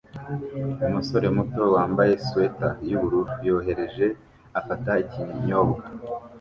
[0.87, 4.07] Umusore muto wambaye swater yubururu yoroheje
[4.59, 5.83] afata ikinyobwa